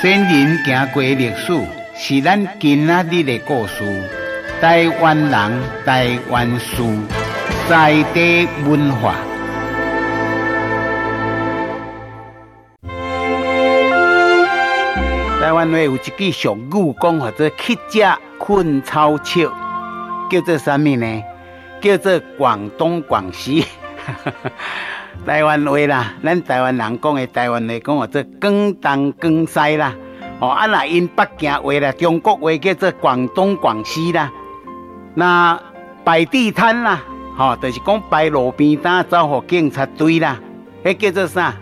[0.00, 1.52] 先人行过历史，
[1.96, 3.84] 是咱今仔日的故事。
[4.60, 6.82] 台湾人，台湾事，
[7.68, 9.14] 在地文化。
[15.40, 18.04] 台湾话有一句俗语讲，或者乞食
[18.38, 19.52] 困草轿，
[20.30, 21.22] 叫做啥物呢？
[21.80, 23.64] 叫做广东广西。
[25.26, 29.94] 台湾话啦，咱台湾人讲的台湾话讲或者广东广西啦。
[30.40, 34.30] 哦，啊那因北京话啦，中国话叫做广东广西啦。
[35.14, 35.60] 那
[36.04, 37.02] 摆地摊啦，
[37.36, 40.38] 吼、哦，就是讲摆路边摊，走互警察队啦，
[40.82, 41.54] 迄叫做啥？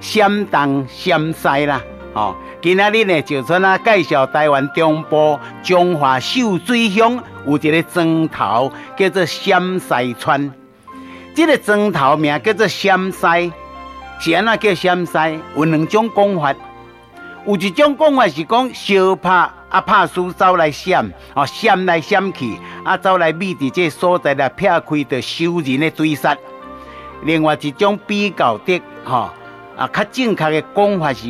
[0.00, 1.80] 闪东闪西啦。
[2.14, 10.52] 哦，今仔日呢，就像啊介绍台湾中部彰化秀水乡有一个庄头，叫做陕西村。
[11.34, 13.52] 这个庄头名叫做陕西，
[14.20, 15.40] 是安怎叫陕西？
[15.56, 16.54] 有两种讲法，
[17.46, 26.36] 有一种讲法是讲相拍啊，拍输走来闪，哦，闪来闪去，啊，走来秘伫这个所在来劈开着收人的追杀。
[27.24, 29.30] 另外一种比较的，吼、
[29.76, 31.28] 啊，较正确的讲法是。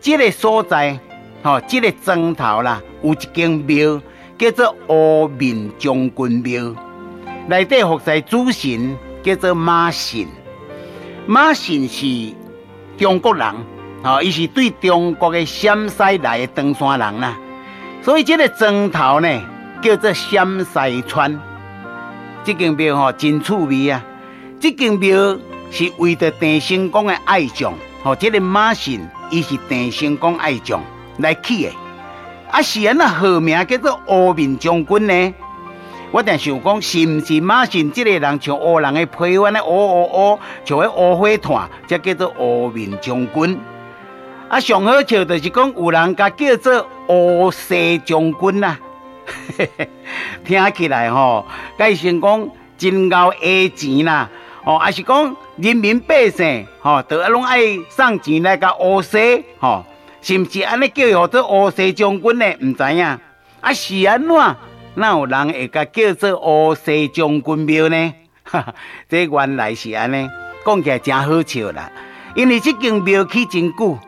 [0.00, 0.98] 这个所在，
[1.42, 4.00] 吼，这个庄头啦，有一间庙
[4.36, 6.74] 叫做乌面将军庙，
[7.48, 8.96] 内底服侍主神
[9.28, 10.26] 叫做马神。
[11.26, 12.34] 马神是
[12.96, 13.54] 中国人，
[14.02, 17.36] 吼，伊是对中国的陕西来的唐山人啦。
[18.02, 19.28] 所以这个砖头呢，
[19.82, 21.38] 叫做陕西村。
[22.44, 24.02] 这间庙吼真趣味啊！
[24.58, 25.38] 这间庙
[25.70, 28.98] 是为着郑成功的爱将，吼，这个马神。
[29.30, 30.80] 伊是郑成功爱将
[31.18, 31.72] 来起的，
[32.50, 35.34] 啊是安那号名叫做乌面将军呢？
[36.10, 39.62] 我定想讲，是毋是马神这个人像乌人的皮肤呢？
[39.64, 43.60] 乌乌乌，像迄乌灰炭，才叫做乌面将军。
[44.48, 48.78] 啊，上好笑就是讲，有人甲叫做乌西将军呐，
[50.46, 51.44] 听起来吼，
[51.76, 54.30] 该成讲真够爱钱啦。
[54.64, 59.84] 哦，还是讲人民百姓，吼，都拢爱送钱来甲乌西，吼，
[60.22, 62.46] 是毋是安尼叫做乌西将军呢？
[62.62, 63.04] 毋知影，
[63.60, 64.56] 啊是安怎？
[64.98, 68.14] 哪有人会甲叫做乌西将军庙呢？
[68.42, 68.74] 哈哈，
[69.08, 70.28] 这原来是安尼，
[70.66, 71.90] 讲起来真好笑啦。
[72.34, 73.98] 因为这间庙起真久，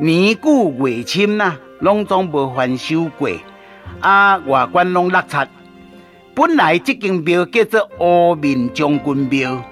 [0.00, 3.30] 年久月深呐，拢总无翻修过，
[4.00, 5.36] 啊，外观拢落漆。
[6.34, 9.64] 本来这间庙叫做乌面将军庙。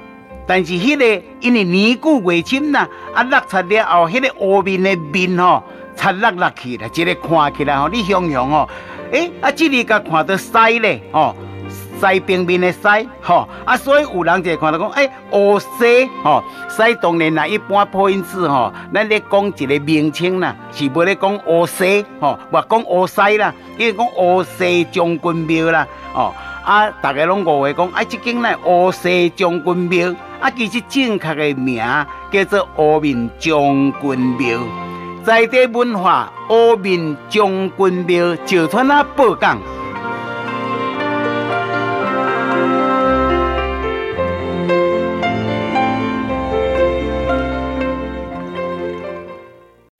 [0.46, 5.62] 但是迄个因为年久月深呐，啊落漆了后，迄个乌面的面吼，
[5.94, 8.68] 擦落落去了，一个看起来吼，你想想吼，
[9.10, 11.34] 诶，啊，这里甲看到西咧，吼，
[12.00, 12.80] 西平面的西，
[13.20, 30.14] 吼，啊，所以有人就看到讲，诶，乌西，吼，西当然啦，一般破音字吼，咱咧讲一个名称啦，是无咧讲乌西，吼，或讲乌西啦，因为讲乌西将军庙啦，哦，啊，大家拢误会讲，啊，即间呢乌西将军庙。
[30.42, 31.80] 啊，其实正确的名
[32.32, 33.52] 叫做乌面将
[34.00, 34.58] 军庙，
[35.24, 37.46] 在地文化乌面将
[37.76, 39.56] 军庙就传啊报讲。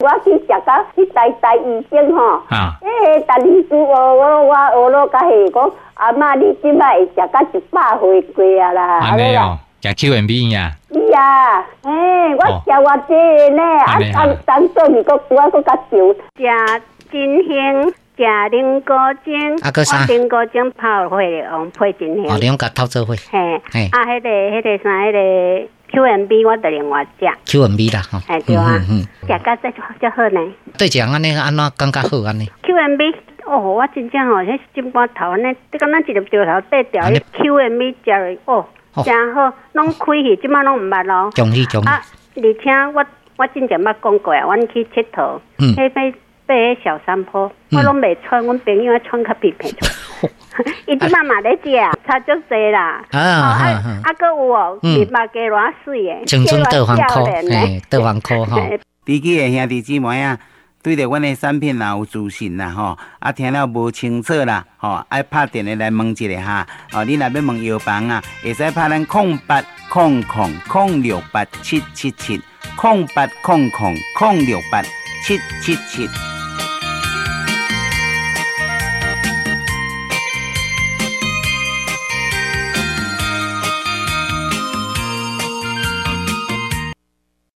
[0.00, 9.56] 我去食到去台大医生吼，啊，诶，但是我我我学了甲系讲，阿妈你即摆会食到一百岁过啊啦，安尼哦。
[9.82, 10.76] 食 Q M B 呀？
[11.10, 11.91] 呀，诶，
[12.37, 15.91] 我食偌济呢，啊，当当做你个我个较少。
[15.91, 18.94] 食真香，食菱角
[19.25, 20.06] 精，啊，个啥？
[20.06, 22.32] 菱角精泡会用配真香。
[22.32, 23.12] 哦，你用甲透做伙。
[23.32, 23.60] 嘿，
[23.91, 27.26] 啊，迄个迄个啥，迄个 Q M B 我得另外食。
[27.47, 28.20] Q M B 啦，吼。
[28.28, 30.41] 哎，对啊，食甲再再好呢。
[30.78, 33.12] 对，食安尼安怎感觉好安尼？Q M B，
[33.47, 38.64] 哦，我真正吼，迄金瓜头安尼，你敢若一粒掉头带掉，Q M B 食的哦。
[39.05, 41.31] 真好，拢开去，即摆拢毋捌咯。
[41.35, 41.89] 恭喜恭喜！
[41.89, 42.03] 啊，
[42.37, 43.05] 而且我
[43.37, 46.15] 我之前捌讲过啊，阮去佚佗，迄飞
[46.47, 49.91] 爬迄小山坡，我拢未穿，阮朋友穿较皮皮穿。
[50.87, 51.71] 伊即马嘛咧食，
[52.06, 53.03] 差足济啦。
[53.12, 54.12] 啊啊啊！
[54.19, 58.61] 搁有哦，面目加偌水诶，青春豆黄科，嘿，德方科吼。
[59.05, 60.38] 地基诶兄弟姊妹啊！
[60.82, 72.43] 对着阮的产品也有自信啦，吼，啊听了无清楚啦，吼，爱拍电话来问一下哈，哦，你若要问药房啊，会使拍咱空八空空空六八七七七
[72.76, 74.82] 空八空空空六八
[75.25, 76.31] 七七七。